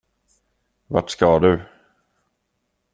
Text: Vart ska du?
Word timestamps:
Vart 0.89 1.09
ska 1.09 1.39
du? 1.39 1.65